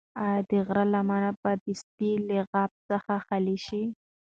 ایا 0.25 0.39
د 0.49 0.51
غره 0.67 0.85
لمنه 0.93 1.31
به 1.41 1.51
د 1.63 1.67
سپي 1.81 2.11
له 2.27 2.33
غپا 2.47 2.63
څخه 2.89 3.13
خالي 3.25 3.57
شي؟ 3.65 3.83